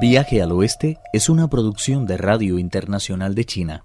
Viaje 0.00 0.42
al 0.42 0.50
Oeste 0.50 0.98
es 1.12 1.28
una 1.28 1.48
producción 1.48 2.04
de 2.04 2.16
Radio 2.16 2.58
Internacional 2.58 3.34
de 3.34 3.44
China, 3.44 3.84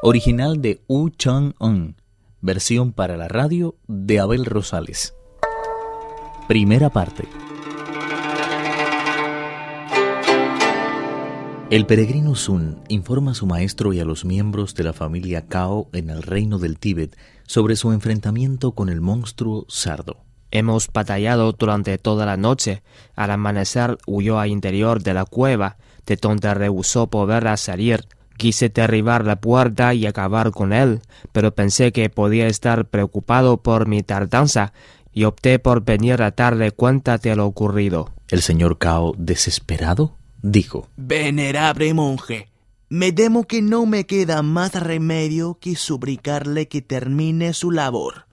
original 0.00 0.62
de 0.62 0.80
Wu 0.86 1.10
Chang-un, 1.10 1.96
versión 2.40 2.92
para 2.92 3.16
la 3.16 3.26
radio 3.26 3.74
de 3.88 4.20
Abel 4.20 4.44
Rosales. 4.44 5.14
Primera 6.46 6.90
parte. 6.90 7.24
El 11.70 11.84
peregrino 11.86 12.36
Sun 12.36 12.82
informa 12.88 13.32
a 13.32 13.34
su 13.34 13.46
maestro 13.46 13.92
y 13.92 13.98
a 13.98 14.04
los 14.04 14.24
miembros 14.24 14.74
de 14.74 14.84
la 14.84 14.92
familia 14.92 15.46
Cao 15.46 15.88
en 15.92 16.10
el 16.10 16.22
reino 16.22 16.58
del 16.58 16.78
Tíbet 16.78 17.16
sobre 17.46 17.74
su 17.74 17.92
enfrentamiento 17.92 18.72
con 18.72 18.88
el 18.88 19.00
monstruo 19.00 19.66
sardo. 19.68 20.29
Hemos 20.50 20.88
batallado 20.92 21.52
durante 21.52 21.96
toda 21.98 22.26
la 22.26 22.36
noche. 22.36 22.82
Al 23.14 23.30
amanecer 23.30 23.98
huyó 24.06 24.38
al 24.38 24.50
interior 24.50 25.02
de 25.02 25.14
la 25.14 25.24
cueva, 25.24 25.76
de 26.06 26.16
donde 26.16 26.52
rehusó 26.54 27.08
poder 27.08 27.56
salir. 27.56 28.06
Quise 28.36 28.70
derribar 28.70 29.26
la 29.26 29.36
puerta 29.36 29.92
y 29.94 30.06
acabar 30.06 30.50
con 30.50 30.72
él, 30.72 31.02
pero 31.32 31.54
pensé 31.54 31.92
que 31.92 32.08
podía 32.08 32.46
estar 32.46 32.86
preocupado 32.86 33.58
por 33.58 33.86
mi 33.86 34.02
tardanza 34.02 34.72
y 35.12 35.24
opté 35.24 35.58
por 35.58 35.84
venir 35.84 36.22
a 36.22 36.30
darle 36.30 36.72
cuenta 36.72 37.18
de 37.18 37.36
lo 37.36 37.46
ocurrido. 37.46 38.12
El 38.28 38.42
señor 38.42 38.78
Cao, 38.78 39.14
desesperado, 39.18 40.16
dijo 40.40 40.88
Venerable 40.96 41.92
monje, 41.94 42.48
me 42.88 43.12
temo 43.12 43.46
que 43.46 43.60
no 43.60 43.86
me 43.86 44.06
queda 44.06 44.42
más 44.42 44.72
remedio 44.74 45.58
que 45.60 45.76
suplicarle 45.76 46.66
que 46.68 46.80
termine 46.80 47.52
su 47.52 47.70
labor. 47.70 48.29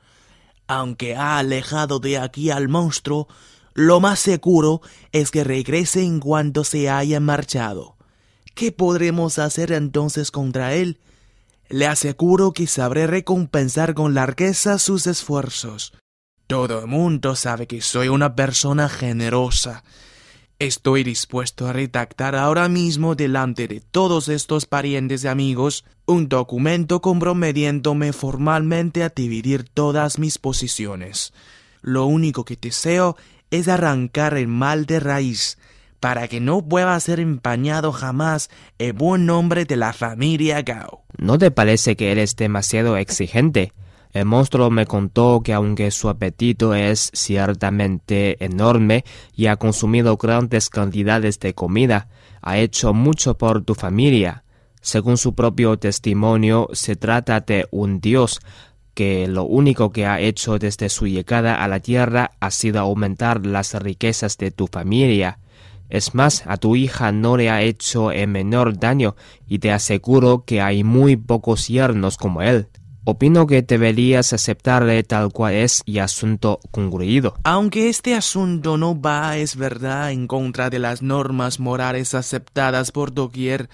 Aunque 0.68 1.16
ha 1.16 1.38
alejado 1.38 2.00
de 2.00 2.18
aquí 2.18 2.52
al 2.52 2.68
monstruo, 2.68 3.28
lo 3.74 4.00
más 4.00 4.20
seguro 4.20 4.82
es 5.12 5.32
que 5.32 5.44
regrese 5.44 6.04
en 6.04 6.20
cuanto 6.20 6.64
se 6.64 6.90
haya 6.90 7.20
marchado. 7.20 7.96
¿Qué 8.54 8.72
podremos 8.72 9.40
hacer 9.40 9.72
entonces 9.72 10.32
contra 10.32 10.74
él? 10.74 11.00
Le 11.70 11.86
aseguro 11.86 12.54
que 12.54 12.66
sabré 12.66 13.08
recompensar 13.08 13.94
con 13.94 14.14
largueza 14.14 14.80
sus 14.80 15.06
esfuerzos. 15.06 15.94
Todo 16.48 16.80
el 16.80 16.88
mundo 16.88 17.36
sabe 17.36 17.68
que 17.68 17.82
soy 17.82 18.08
una 18.08 18.36
persona 18.36 18.90
generosa. 18.90 19.84
Estoy 20.60 21.04
dispuesto 21.04 21.68
a 21.68 21.74
redactar 21.74 22.36
ahora 22.36 22.68
mismo 22.68 23.14
delante 23.14 23.68
de 23.68 23.80
todos 23.80 24.28
estos 24.28 24.66
parientes 24.66 25.24
y 25.24 25.28
amigos 25.28 25.86
un 26.08 26.30
documento 26.30 27.00
comprometiéndome 27.00 28.12
formalmente 28.12 29.04
a 29.04 29.10
dividir 29.10 29.70
todas 29.70 30.18
mis 30.18 30.40
posiciones. 30.40 31.32
Lo 31.84 32.08
único 32.08 32.44
que 32.44 32.58
deseo 32.60 33.18
es 33.52 33.68
arrancar 33.68 34.36
el 34.36 34.48
mal 34.48 34.88
de 34.88 35.00
raíz, 35.00 35.60
para 36.00 36.28
que 36.28 36.40
no 36.40 36.68
pueda 36.68 37.00
ser 37.02 37.20
empañado 37.20 37.92
jamás 37.92 38.50
el 38.80 38.94
buen 38.94 39.28
nombre 39.28 39.66
de 39.66 39.76
la 39.76 39.94
familia 39.94 40.64
Gao. 40.64 41.04
¿No 41.20 41.38
te 41.38 41.52
parece 41.52 41.96
que 41.96 42.12
eres 42.12 42.36
demasiado 42.36 42.98
exigente? 42.98 43.74
El 44.14 44.26
monstruo 44.26 44.70
me 44.70 44.86
contó 44.86 45.42
que 45.44 45.54
aunque 45.54 45.92
su 45.92 46.10
apetito 46.10 46.74
es 46.74 47.12
ciertamente 47.14 48.44
enorme 48.44 49.04
y 49.36 49.48
ha 49.48 49.58
consumido 49.58 50.18
grandes 50.18 50.70
cantidades 50.70 51.40
de 51.40 51.54
comida, 51.54 52.08
ha 52.42 52.58
hecho 52.58 52.94
mucho 52.94 53.38
por 53.38 53.64
tu 53.64 53.76
familia. 53.76 54.44
Según 54.82 55.18
su 55.18 55.36
propio 55.36 55.78
testimonio, 55.78 56.70
se 56.72 56.96
trata 56.96 57.42
de 57.42 57.68
un 57.72 58.00
dios 58.00 58.40
que 58.94 59.28
lo 59.28 59.44
único 59.44 59.92
que 59.92 60.08
ha 60.08 60.20
hecho 60.20 60.58
desde 60.58 60.90
su 60.90 61.06
llegada 61.06 61.64
a 61.64 61.68
la 61.68 61.80
tierra 61.80 62.32
ha 62.40 62.50
sido 62.50 62.80
aumentar 62.80 63.46
las 63.46 63.74
riquezas 63.76 64.38
de 64.38 64.50
tu 64.50 64.66
familia. 64.68 65.40
Es 65.90 66.16
más, 66.16 66.44
a 66.48 66.58
tu 66.58 66.76
hija 66.76 67.12
no 67.12 67.38
le 67.38 67.50
ha 67.50 67.62
hecho 67.62 68.12
el 68.12 68.28
menor 68.28 68.80
daño 68.80 69.16
y 69.48 69.60
te 69.60 69.72
aseguro 69.72 70.46
que 70.46 70.62
hay 70.62 70.84
muy 70.84 71.16
pocos 71.16 71.68
yernos 71.68 72.18
como 72.18 72.42
él. 72.42 72.70
Opino 73.10 73.48
que 73.48 73.62
deberías 73.62 74.34
aceptarle 74.34 75.02
tal 75.02 75.32
cual 75.32 75.54
es 75.54 75.82
y 75.86 76.00
asunto 76.00 76.60
concluido. 76.72 77.36
Aunque 77.46 77.88
este 77.88 78.16
asunto 78.16 78.78
no 78.78 79.00
va, 79.00 79.38
es 79.38 79.56
verdad, 79.56 80.12
en 80.12 80.28
contra 80.28 80.70
de 80.70 80.80
las 80.80 81.02
normas 81.02 81.62
morales 81.62 82.14
aceptadas 82.14 82.92
por 82.92 83.14
doquier, 83.14 83.70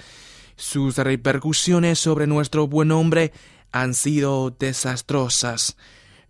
sus 0.56 0.98
repercusiones 0.98 1.98
sobre 1.98 2.28
nuestro 2.28 2.68
buen 2.68 2.92
hombre 2.92 3.34
han 3.72 3.96
sido 3.96 4.52
desastrosas. 4.52 5.78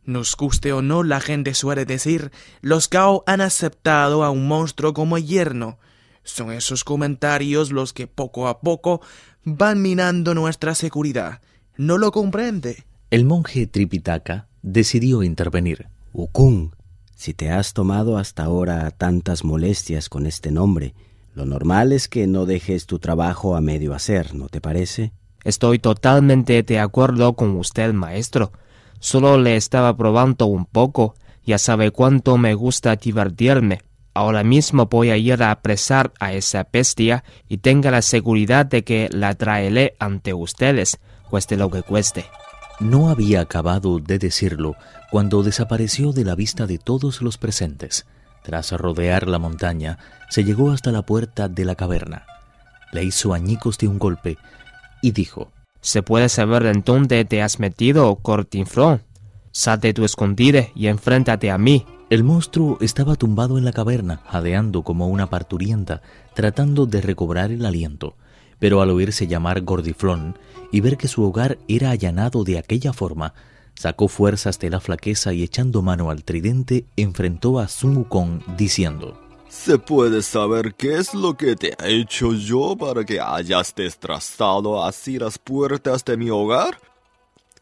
Nos 0.05 0.37
guste 0.37 0.71
o 0.71 0.81
no, 0.81 1.03
la 1.03 1.19
gente 1.19 1.55
suele 1.55 1.83
decir, 1.83 2.31
los 2.61 2.89
Gao 2.89 3.25
han 3.27 3.41
aceptado 3.41 4.23
a 4.23 4.29
un 4.29 4.47
monstruo 4.47 4.93
como 4.93 5.17
yerno. 5.17 5.77
Son 6.23 6.53
esos 6.53 6.85
comentarios 6.85 7.69
los 7.73 7.91
que 7.91 8.07
poco 8.07 8.47
a 8.47 8.61
poco 8.61 9.01
van 9.43 9.81
minando 9.81 10.33
nuestra 10.33 10.73
seguridad. 10.73 11.41
¿No 11.75 11.97
lo 11.97 12.13
comprende? 12.13 12.85
El 13.13 13.25
monje 13.25 13.67
Tripitaka 13.67 14.47
decidió 14.63 15.21
intervenir. 15.21 15.85
Ukun, 16.13 16.73
si 17.15 17.35
te 17.35 17.51
has 17.51 17.73
tomado 17.73 18.17
hasta 18.17 18.43
ahora 18.43 18.89
tantas 18.89 19.43
molestias 19.43 20.09
con 20.09 20.25
este 20.25 20.51
nombre, 20.51 20.95
lo 21.35 21.45
normal 21.45 21.91
es 21.91 22.07
que 22.07 22.25
no 22.25 22.47
dejes 22.47 22.87
tu 22.87 22.97
trabajo 22.97 23.55
a 23.55 23.61
medio 23.61 23.93
hacer, 23.93 24.33
¿no 24.33 24.49
te 24.49 24.61
parece? 24.61 25.11
Estoy 25.43 25.77
totalmente 25.77 26.63
de 26.63 26.79
acuerdo 26.79 27.33
con 27.33 27.55
usted, 27.55 27.93
maestro. 27.93 28.51
Solo 28.99 29.37
le 29.37 29.57
estaba 29.57 29.95
probando 29.95 30.47
un 30.47 30.65
poco. 30.65 31.13
Ya 31.45 31.59
sabe 31.59 31.91
cuánto 31.91 32.39
me 32.39 32.55
gusta 32.55 32.95
divertirme. 32.95 33.81
Ahora 34.15 34.43
mismo 34.43 34.87
voy 34.87 35.11
a 35.11 35.17
ir 35.17 35.43
a 35.43 35.51
apresar 35.51 36.13
a 36.19 36.33
esa 36.33 36.67
bestia 36.73 37.23
y 37.47 37.59
tenga 37.59 37.91
la 37.91 38.01
seguridad 38.01 38.65
de 38.65 38.83
que 38.83 39.07
la 39.11 39.35
traeré 39.35 39.95
ante 39.99 40.33
ustedes, 40.33 40.97
cueste 41.29 41.57
lo 41.57 41.69
que 41.69 41.83
cueste. 41.83 42.25
No 42.79 43.09
había 43.09 43.41
acabado 43.41 43.99
de 43.99 44.17
decirlo 44.17 44.75
cuando 45.11 45.43
desapareció 45.43 46.11
de 46.11 46.25
la 46.25 46.35
vista 46.35 46.65
de 46.65 46.79
todos 46.79 47.21
los 47.21 47.37
presentes. 47.37 48.05
Tras 48.41 48.71
rodear 48.71 49.27
la 49.27 49.39
montaña, 49.39 49.99
se 50.29 50.43
llegó 50.43 50.71
hasta 50.71 50.91
la 50.91 51.03
puerta 51.03 51.47
de 51.47 51.65
la 51.65 51.75
caverna. 51.75 52.25
Le 52.91 53.03
hizo 53.03 53.33
añicos 53.33 53.77
de 53.77 53.87
un 53.87 53.99
golpe 53.99 54.37
y 55.01 55.11
dijo: 55.11 55.51
¿Se 55.81 56.01
puede 56.01 56.29
saber 56.29 56.65
en 56.65 56.81
dónde 56.83 57.23
te 57.25 57.41
has 57.41 57.59
metido, 57.59 58.15
Cortinfrón? 58.15 59.03
Sal 59.51 59.79
de 59.79 59.93
tu 59.93 60.03
escondite 60.03 60.71
y 60.75 60.87
enfréntate 60.87 61.51
a 61.51 61.59
mí. 61.59 61.85
El 62.09 62.23
monstruo 62.23 62.77
estaba 62.81 63.15
tumbado 63.15 63.57
en 63.57 63.65
la 63.65 63.71
caverna, 63.71 64.21
jadeando 64.27 64.83
como 64.83 65.07
una 65.07 65.29
parturienta, 65.29 66.01
tratando 66.33 66.85
de 66.85 67.01
recobrar 67.01 67.51
el 67.51 67.65
aliento 67.65 68.15
pero 68.63 68.79
al 68.79 68.91
oírse 68.91 69.27
llamar 69.27 69.59
Gordiflón 69.59 70.37
y 70.71 70.79
ver 70.79 70.95
que 70.95 71.09
su 71.09 71.21
hogar 71.21 71.57
era 71.67 71.89
allanado 71.89 72.45
de 72.45 72.57
aquella 72.57 72.93
forma, 72.93 73.33
sacó 73.75 74.07
fuerzas 74.07 74.57
de 74.57 74.69
la 74.69 74.79
flaqueza 74.79 75.33
y 75.33 75.43
echando 75.43 75.81
mano 75.81 76.09
al 76.09 76.23
tridente, 76.23 76.85
enfrentó 76.95 77.59
a 77.59 77.67
Sun 77.67 77.97
Wukong 77.97 78.55
diciendo: 78.55 79.19
¿Se 79.49 79.77
puede 79.77 80.21
saber 80.21 80.75
qué 80.75 80.97
es 80.97 81.13
lo 81.13 81.35
que 81.35 81.57
te 81.57 81.73
he 81.83 81.99
hecho 81.99 82.31
yo 82.31 82.77
para 82.77 83.03
que 83.03 83.19
hayas 83.19 83.75
destrozado 83.75 84.85
así 84.85 85.19
las 85.19 85.37
puertas 85.37 86.05
de 86.05 86.15
mi 86.15 86.29
hogar? 86.29 86.77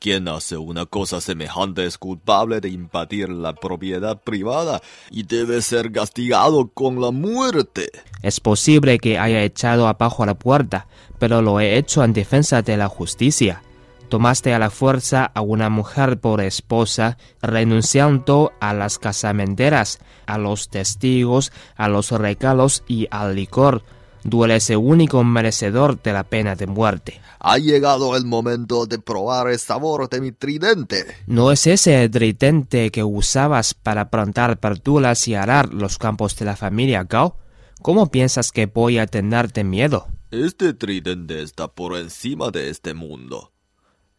Quien 0.01 0.28
hace 0.29 0.57
una 0.57 0.88
cosa 0.88 1.22
semejante 1.22 1.85
es 1.85 2.00
culpable 2.00 2.59
de 2.59 2.69
invadir 2.69 3.29
la 3.29 3.53
propiedad 3.53 4.19
privada 4.19 4.81
y 5.12 5.22
debe 5.22 5.62
ser 5.62 5.91
castigado 5.91 6.69
con 6.69 7.00
la 7.00 7.12
muerte. 7.12 7.91
Es 8.23 8.39
posible 8.39 8.97
que 8.97 9.19
haya 9.19 9.44
echado 9.44 9.88
abajo 9.88 10.25
la 10.25 10.34
puerta, 10.34 10.88
pero 11.19 11.44
lo 11.44 11.59
he 11.59 11.78
hecho 11.78 12.03
en 12.03 12.13
defensa 12.13 12.63
de 12.63 12.78
la 12.78 12.88
justicia. 12.88 13.62
Tomaste 14.09 14.56
a 14.56 14.57
la 14.57 14.72
fuerza 14.72 15.23
a 15.35 15.41
una 15.41 15.69
mujer 15.69 16.19
por 16.19 16.41
esposa, 16.41 17.19
renunciando 17.39 18.53
a 18.59 18.73
las 18.73 18.97
casamenteras, 18.97 20.00
a 20.25 20.39
los 20.39 20.69
testigos, 20.69 21.51
a 21.75 21.89
los 21.89 22.09
regalos 22.09 22.83
y 22.88 23.07
al 23.12 23.36
licor 23.36 23.83
duele 24.23 24.57
ese 24.57 24.77
único 24.77 25.23
merecedor 25.23 26.01
de 26.01 26.13
la 26.13 26.23
pena 26.23 26.56
de 26.56 26.68
muerte. 26.68 27.21
Ha 27.39 27.57
llegado 27.57 28.15
el 28.15 28.25
momento 28.25 28.85
de 28.85 29.00
probar 29.00 29.50
el 29.50 29.59
sabor 29.59 30.09
de 30.09 30.21
mi 30.21 30.31
tridente. 30.31 31.06
¿No 31.27 31.51
es 31.51 31.68
ese 31.68 32.03
el 32.03 32.12
tridente 32.12 32.91
que 32.91 33.03
usabas 33.03 33.73
para 33.73 34.09
plantar 34.09 34.59
verduras 34.62 35.27
y 35.27 35.35
arar 35.35 35.73
los 35.73 35.97
campos 35.97 36.35
de 36.35 36.45
la 36.45 36.56
familia 36.56 37.03
Gao? 37.03 37.38
¿Cómo 37.81 38.12
piensas 38.12 38.51
que 38.51 38.68
voy 38.68 39.00
a 39.00 39.07
tenerte 39.07 39.63
miedo? 39.63 40.07
Este 40.29 40.74
tridente 40.74 41.41
está 41.41 41.67
por 41.67 41.97
encima 41.97 42.51
de 42.51 42.69
este 42.69 42.94
mundo. 42.94 43.51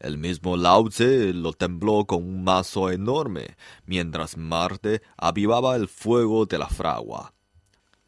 El 0.03 0.19
mismo 0.19 0.57
Lao 0.57 0.89
Tse 0.89 1.33
lo 1.33 1.53
tembló 1.53 2.05
con 2.07 2.25
un 2.25 2.43
mazo 2.43 2.91
enorme, 2.91 3.57
mientras 3.87 4.37
Marte 4.37 5.01
avivaba 5.17 5.77
el 5.77 5.87
fuego 5.87 6.45
de 6.45 6.59
la 6.59 6.69
fragua. 6.69 7.33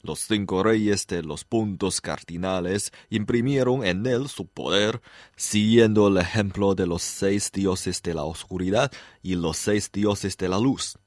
Los 0.05 0.21
cinco 0.21 0.63
reyes 0.63 1.07
de 1.07 1.23
los 1.23 1.47
puntos 1.47 2.03
cardinales 2.03 2.93
imprimieron 3.09 3.87
en 3.87 4.05
él 4.05 4.29
su 4.29 4.47
poder, 4.47 5.01
siguiendo 5.35 6.09
el 6.09 6.19
ejemplo 6.19 6.75
de 6.75 6.87
los 6.87 7.01
seis 7.01 7.51
dioses 7.51 8.03
de 8.03 8.13
la 8.13 8.25
oscuridad 8.25 8.93
y 9.23 9.37
los 9.37 9.57
seis 9.57 9.91
dioses 9.91 10.37
de 10.37 10.51
la 10.51 10.59
luz. 10.59 10.99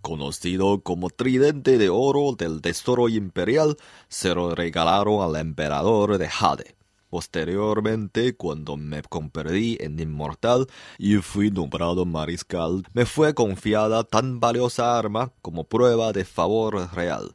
conocido 0.00 0.80
como 0.80 1.10
Tridente 1.10 1.76
de 1.76 1.90
Oro 1.90 2.34
del 2.36 2.62
Tesoro 2.62 3.10
Imperial, 3.10 3.76
se 4.08 4.34
lo 4.34 4.54
regalaron 4.54 5.20
al 5.20 5.36
emperador 5.36 6.16
de 6.16 6.28
Jade. 6.28 6.74
Posteriormente, 7.10 8.34
cuando 8.34 8.78
me 8.78 9.02
convertí 9.02 9.76
en 9.78 10.00
inmortal 10.00 10.66
y 10.98 11.16
fui 11.16 11.50
nombrado 11.50 12.06
mariscal, 12.06 12.82
me 12.94 13.04
fue 13.04 13.34
confiada 13.34 14.04
tan 14.04 14.40
valiosa 14.40 14.98
arma 14.98 15.30
como 15.42 15.64
prueba 15.64 16.12
de 16.12 16.24
favor 16.24 16.88
real. 16.94 17.34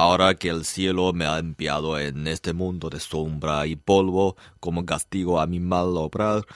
Ahora 0.00 0.36
que 0.36 0.48
el 0.48 0.64
cielo 0.64 1.12
me 1.12 1.26
ha 1.26 1.40
enviado 1.40 1.98
en 1.98 2.28
este 2.28 2.52
mundo 2.52 2.88
de 2.88 3.00
sombra 3.00 3.66
y 3.66 3.74
polvo 3.74 4.36
como 4.60 4.86
castigo 4.86 5.40
a 5.40 5.48
mi 5.48 5.58
mal 5.58 5.96
obrar, 5.96 6.46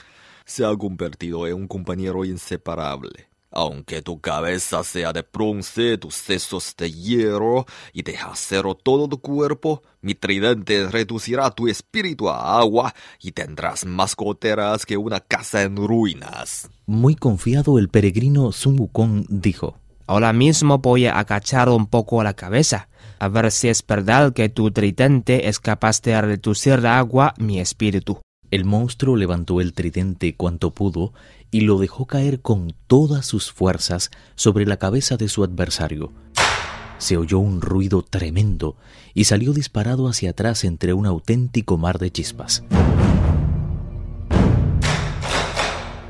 se 0.44 0.64
ha 0.64 0.76
convertido 0.76 1.48
en 1.48 1.54
un 1.54 1.66
compañero 1.66 2.24
inseparable. 2.24 3.26
Aunque 3.50 4.00
tu 4.00 4.20
cabeza 4.20 4.84
sea 4.84 5.12
de 5.12 5.26
bronce, 5.32 5.98
tus 5.98 6.14
sesos 6.14 6.76
de 6.76 6.92
hierro 6.92 7.66
y 7.92 8.04
de 8.04 8.16
acero 8.16 8.76
todo 8.76 9.08
tu 9.08 9.20
cuerpo, 9.20 9.82
mi 10.02 10.14
tridente 10.14 10.86
reducirá 10.86 11.50
tu 11.50 11.66
espíritu 11.66 12.28
a 12.28 12.60
agua 12.60 12.94
y 13.20 13.32
tendrás 13.32 13.84
más 13.84 14.14
goteras 14.14 14.86
que 14.86 14.96
una 14.96 15.18
casa 15.18 15.64
en 15.64 15.78
ruinas. 15.78 16.70
Muy 16.86 17.16
confiado 17.16 17.80
el 17.80 17.88
peregrino 17.88 18.52
Sun 18.52 18.78
Wukong 18.78 19.26
dijo, 19.28 19.82
Ahora 20.06 20.32
mismo 20.32 20.78
voy 20.78 21.06
a 21.06 21.18
agachar 21.18 21.68
un 21.68 21.86
poco 21.86 22.22
la 22.22 22.34
cabeza, 22.34 22.88
a 23.22 23.28
ver 23.28 23.52
si 23.52 23.68
es 23.68 23.86
verdad 23.86 24.32
que 24.32 24.48
tu 24.48 24.72
tridente 24.72 25.46
es 25.48 25.60
capaz 25.60 26.02
de 26.02 26.20
reducir 26.20 26.80
de 26.80 26.88
agua 26.88 27.34
mi 27.38 27.60
espíritu. 27.60 28.20
El 28.50 28.64
monstruo 28.64 29.14
levantó 29.14 29.60
el 29.60 29.74
tridente 29.74 30.34
cuanto 30.34 30.72
pudo 30.72 31.12
y 31.52 31.60
lo 31.60 31.78
dejó 31.78 32.06
caer 32.06 32.40
con 32.40 32.74
todas 32.88 33.24
sus 33.24 33.52
fuerzas 33.52 34.10
sobre 34.34 34.66
la 34.66 34.76
cabeza 34.76 35.16
de 35.16 35.28
su 35.28 35.44
adversario. 35.44 36.10
Se 36.98 37.16
oyó 37.16 37.38
un 37.38 37.60
ruido 37.60 38.02
tremendo 38.02 38.74
y 39.14 39.22
salió 39.22 39.52
disparado 39.52 40.08
hacia 40.08 40.30
atrás 40.30 40.64
entre 40.64 40.92
un 40.92 41.06
auténtico 41.06 41.78
mar 41.78 42.00
de 42.00 42.10
chispas. 42.10 42.64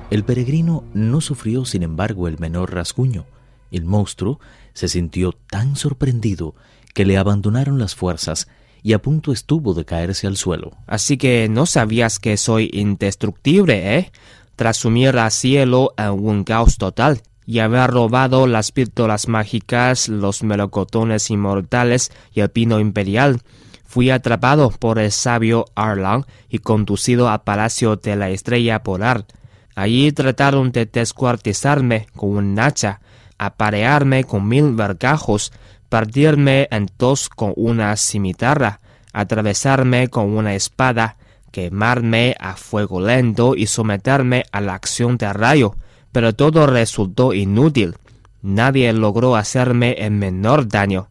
El 0.09 0.25
peregrino 0.25 0.85
no 0.95 1.21
sufrió, 1.21 1.67
sin 1.67 1.83
embargo, 1.83 2.27
el 2.27 2.39
menor 2.39 2.73
rasguño. 2.73 3.27
El 3.71 3.85
monstruo 3.85 4.41
se 4.75 4.89
sintió 4.89 5.33
tan 5.33 5.77
sorprendido 5.77 6.55
que 6.95 7.05
le 7.05 7.19
abandonaron 7.19 7.79
las 7.79 7.95
fuerzas 7.95 8.49
y 8.83 8.95
a 8.95 9.01
punto 9.01 9.33
estuvo 9.33 9.75
de 9.75 9.85
caerse 9.85 10.27
al 10.27 10.37
suelo. 10.37 10.73
Así 10.87 11.17
que 11.17 11.49
no 11.49 11.67
sabías 11.67 12.19
que 12.19 12.37
soy 12.37 12.69
indestructible, 12.73 13.99
¿eh? 13.99 14.13
Tras 14.57 14.79
sumir 14.79 15.17
al 15.17 15.31
cielo 15.31 15.95
en 15.97 16.11
un 16.11 16.45
caos 16.45 16.77
total 16.77 17.23
y 17.47 17.61
haber 17.61 17.91
robado 17.91 18.47
las 18.47 18.73
píldoras 18.73 19.29
mágicas, 19.29 20.09
los 20.09 20.43
melocotones 20.43 21.31
inmortales 21.31 22.13
y 22.33 22.41
el 22.41 22.51
pino 22.51 22.81
imperial, 22.81 23.41
fui 23.85 24.11
atrapado 24.11 24.71
por 24.71 24.99
el 24.99 25.13
sabio 25.13 25.67
Arlan 25.75 26.25
y 26.49 26.59
conducido 26.59 27.29
al 27.29 27.43
palacio 27.43 27.97
de 27.97 28.17
la 28.17 28.31
estrella 28.31 28.83
polar. 28.83 29.27
Allí 29.75 30.13
trataron 30.13 30.73
de 30.73 30.87
descuartizarme 30.87 32.07
con 32.15 32.31
un 32.31 32.59
hacha, 32.59 33.01
aparearme 33.47 34.25
con 34.25 34.49
mil 34.49 34.75
vergajos, 34.75 35.53
partirme 35.89 36.69
en 36.71 36.89
dos 36.99 37.29
con 37.29 37.53
una 37.57 37.97
cimitarra, 37.97 38.81
atravesarme 39.13 40.09
con 40.09 40.37
una 40.37 40.55
espada, 40.55 41.17
quemarme 41.51 42.35
a 42.39 42.57
fuego 42.57 43.01
lento 43.01 43.55
y 43.57 43.67
someterme 43.67 44.45
a 44.53 44.61
la 44.61 44.75
acción 44.75 45.19
de 45.19 45.33
rayo, 45.33 45.75
pero 46.13 46.35
todo 46.35 46.67
resultó 46.67 47.33
inútil. 47.33 47.97
Nadie 48.43 48.93
logró 48.93 49.37
hacerme 49.37 49.93
el 49.93 50.13
menor 50.13 50.69
daño. 50.69 51.09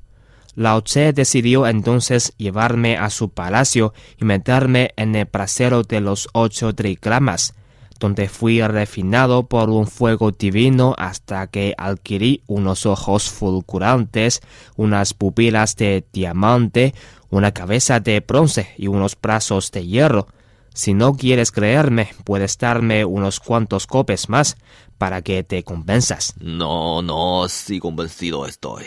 Lao 0.56 0.82
Tse 0.82 1.14
decidió 1.14 1.66
entonces 1.68 2.34
llevarme 2.38 2.98
a 2.98 3.10
su 3.10 3.30
palacio 3.30 3.94
y 4.18 4.26
meterme 4.26 4.92
en 4.98 5.16
el 5.16 5.26
brasero 5.26 5.84
de 5.84 6.02
los 6.02 6.28
ocho 6.34 6.74
trigramas, 6.74 7.54
donde 8.02 8.28
fui 8.28 8.60
refinado 8.62 9.44
por 9.44 9.70
un 9.70 9.86
fuego 9.86 10.32
divino 10.32 10.96
hasta 10.98 11.46
que 11.48 11.76
adquirí 11.78 12.42
unos 12.48 12.88
ojos 12.88 13.30
fulgurantes, 13.30 14.42
unas 14.76 15.14
pupilas 15.14 15.76
de 15.76 16.04
diamante, 16.12 16.96
una 17.30 17.54
cabeza 17.54 18.00
de 18.00 18.20
bronce 18.20 18.74
y 18.76 18.88
unos 18.88 19.16
brazos 19.22 19.72
de 19.72 19.86
hierro. 19.86 20.28
Si 20.74 20.96
no 20.96 21.14
quieres 21.14 21.52
creerme, 21.52 22.10
puedes 22.24 22.58
darme 22.58 23.06
unos 23.06 23.40
cuantos 23.40 23.86
copes 23.86 24.30
más 24.30 24.58
para 24.98 25.22
que 25.22 25.44
te 25.44 25.64
convenzas. 25.64 26.34
No, 26.40 27.04
no, 27.04 27.48
sí 27.50 27.80
convencido 27.80 28.48
estoy. 28.48 28.86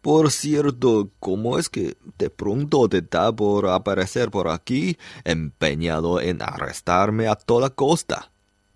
Por 0.00 0.30
cierto, 0.30 1.10
¿cómo 1.18 1.58
es 1.58 1.68
que 1.68 1.96
de 2.18 2.30
pronto 2.30 2.88
te 2.88 3.02
da 3.02 3.34
por 3.34 3.68
aparecer 3.68 4.30
por 4.30 4.48
aquí, 4.48 4.96
empeñado 5.24 6.20
en 6.20 6.42
arrestarme 6.42 7.26
a 7.26 7.34
toda 7.34 7.70
costa? 7.70 8.30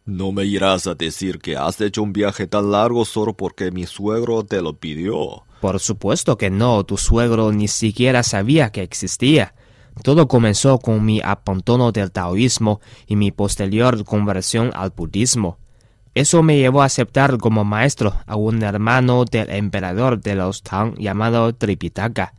No 0.05 0.33
me 0.33 0.45
irás 0.45 0.87
a 0.87 0.95
decir 0.95 1.39
que 1.39 1.57
has 1.57 1.81
hecho 1.81 2.03
un 2.03 2.13
viaje 2.13 2.47
tan 2.47 2.73
largo 2.73 3.05
solo 3.05 3.35
porque 3.37 3.71
mi 3.71 3.87
suegro 3.87 4.45
te 4.45 4.61
lo 4.61 4.77
pidió. 4.77 5.45
Por 5.61 5.79
supuesto 5.79 6.37
que 6.37 6.51
no, 6.51 6.85
tu 6.85 6.97
suegro 6.97 7.53
ni 7.53 7.69
siquiera 7.69 8.23
sabía 8.23 8.73
que 8.73 8.83
existía. 8.83 9.55
Todo 10.03 10.27
comenzó 10.27 10.79
con 10.79 11.05
mi 11.05 11.21
abandono 11.23 11.93
del 11.93 12.11
taoísmo 12.11 12.81
y 13.07 13.17
mi 13.17 13.31
posterior 13.31 14.05
conversión 14.05 14.71
al 14.75 14.91
budismo. 14.91 15.59
Eso 16.15 16.43
me 16.43 16.59
llevó 16.59 16.83
a 16.83 16.87
aceptar 16.87 17.39
como 17.39 17.65
maestro 17.65 18.15
a 18.27 18.35
un 18.35 18.63
hermano 18.63 19.25
del 19.25 19.51
emperador 19.51 20.21
de 20.21 20.35
los 20.35 20.63
Tang 20.63 20.97
llamado 20.97 21.55
Tripitaka. 21.55 22.35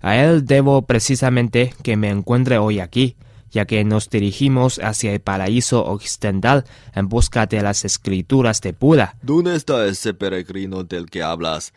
A 0.00 0.16
él 0.16 0.44
debo 0.44 0.82
precisamente 0.82 1.72
que 1.84 1.96
me 1.96 2.10
encuentre 2.10 2.58
hoy 2.58 2.80
aquí, 2.80 3.16
ya 3.52 3.64
que 3.66 3.84
nos 3.84 4.10
dirigimos 4.10 4.80
hacia 4.82 5.12
el 5.12 5.20
paraíso 5.20 5.84
occidental 5.84 6.64
en 6.94 7.08
busca 7.08 7.46
de 7.46 7.62
las 7.62 7.84
escrituras 7.84 8.60
de 8.60 8.72
Buda. 8.72 9.16
¿Dónde 9.22 9.54
está 9.54 9.86
ese 9.86 10.14
peregrino 10.14 10.82
del 10.82 11.08
que 11.08 11.22
hablas? 11.22 11.72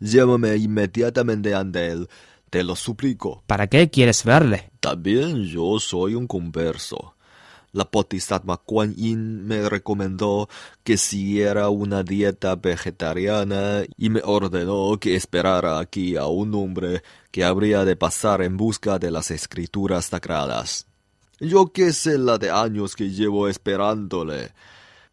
Llámame 0.00 0.56
inmediatamente 0.56 1.54
ante 1.54 1.88
él. 1.88 2.08
Te 2.50 2.64
lo 2.64 2.76
suplico. 2.76 3.42
¿Para 3.46 3.68
qué 3.68 3.88
quieres 3.90 4.24
verle? 4.24 4.70
También 4.80 5.44
yo 5.44 5.78
soy 5.78 6.14
un 6.14 6.26
converso. 6.26 7.14
La 7.72 7.88
Bodhisattva 7.90 8.56
Kuan 8.56 8.94
me 9.46 9.68
recomendó 9.68 10.48
que 10.82 10.96
siguiera 10.96 11.68
una 11.68 12.02
dieta 12.02 12.56
vegetariana 12.56 13.82
y 13.96 14.10
me 14.10 14.20
ordenó 14.24 14.98
que 14.98 15.14
esperara 15.14 15.78
aquí 15.78 16.16
a 16.16 16.26
un 16.26 16.54
hombre 16.54 17.02
que 17.30 17.44
habría 17.44 17.84
de 17.84 17.94
pasar 17.94 18.42
en 18.42 18.56
busca 18.56 18.98
de 18.98 19.12
las 19.12 19.30
escrituras 19.30 20.06
sagradas. 20.06 20.86
Yo 21.38 21.72
qué 21.72 21.92
sé 21.92 22.18
la 22.18 22.38
de 22.38 22.50
años 22.50 22.96
que 22.96 23.10
llevo 23.10 23.48
esperándole. 23.48 24.52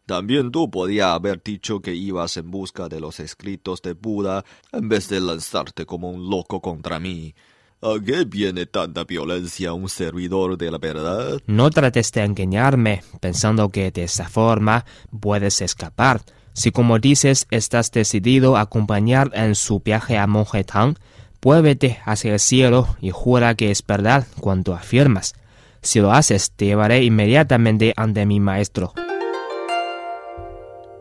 También 0.04 0.50
tú 0.50 0.70
podías 0.70 1.08
haber 1.08 1.42
dicho 1.42 1.80
que 1.80 1.94
ibas 1.94 2.36
en 2.38 2.50
busca 2.50 2.88
de 2.88 2.98
los 2.98 3.20
escritos 3.20 3.82
de 3.82 3.92
Buda 3.92 4.44
en 4.72 4.88
vez 4.88 5.08
de 5.08 5.20
lanzarte 5.20 5.86
como 5.86 6.10
un 6.10 6.28
loco 6.28 6.60
contra 6.60 6.98
mí. 6.98 7.34
¿A 7.80 7.94
qué 8.04 8.24
viene 8.24 8.66
tanta 8.66 9.04
violencia 9.04 9.70
a 9.70 9.72
un 9.72 9.88
servidor 9.88 10.58
de 10.58 10.68
la 10.68 10.78
verdad? 10.78 11.40
No 11.46 11.70
trates 11.70 12.10
de 12.10 12.24
engañarme 12.24 13.04
pensando 13.20 13.68
que 13.68 13.92
de 13.92 14.02
esa 14.02 14.28
forma 14.28 14.84
puedes 15.20 15.60
escapar. 15.60 16.20
Si 16.54 16.72
como 16.72 16.98
dices 16.98 17.46
estás 17.52 17.92
decidido 17.92 18.56
a 18.56 18.62
acompañar 18.62 19.30
en 19.32 19.54
su 19.54 19.78
viaje 19.78 20.18
a 20.18 20.26
Monje 20.26 20.64
Tang, 20.64 20.96
muévete 21.40 22.00
hacia 22.04 22.32
el 22.32 22.40
cielo 22.40 22.96
y 23.00 23.10
jura 23.10 23.54
que 23.54 23.70
es 23.70 23.86
verdad 23.86 24.26
cuando 24.40 24.74
afirmas. 24.74 25.36
Si 25.80 26.00
lo 26.00 26.10
haces, 26.10 26.50
te 26.50 26.64
llevaré 26.64 27.04
inmediatamente 27.04 27.94
ante 27.96 28.26
mi 28.26 28.40
maestro. 28.40 28.92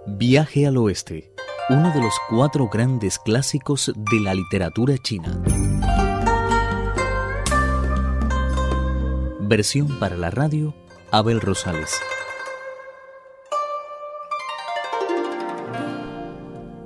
Viaje 0.06 0.68
al 0.68 0.78
Oeste, 0.78 1.34
uno 1.70 1.92
de 1.92 2.02
los 2.02 2.14
cuatro 2.30 2.70
grandes 2.70 3.18
clásicos 3.18 3.92
de 3.96 4.20
la 4.20 4.36
literatura 4.36 4.96
china. 5.00 5.42
Versión 9.48 9.88
para 9.98 10.18
la 10.18 10.30
radio, 10.30 10.76
Abel 11.10 11.40
Rosales. 11.40 11.96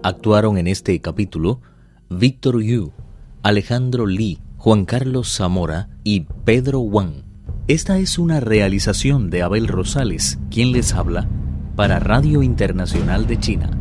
Actuaron 0.04 0.60
en 0.60 0.68
este 0.68 1.02
capítulo 1.02 1.60
Víctor 2.12 2.62
Yu, 2.62 2.92
Alejandro 3.42 4.06
Li, 4.06 4.38
Juan 4.58 4.86
Carlos 4.86 5.36
Zamora 5.36 5.90
y 6.04 6.28
Pedro 6.46 6.82
Wang. 6.82 7.24
Esta 7.68 7.98
es 7.98 8.20
una 8.20 8.40
realización 8.40 9.32
de 9.32 9.42
Abel 9.42 9.68
Rosales, 9.68 10.38
quien 10.52 10.72
les 10.72 10.94
habla 10.94 11.28
para 11.76 11.98
Radio 11.98 12.44
Internacional 12.44 13.26
de 13.26 13.40
China. 13.40 13.81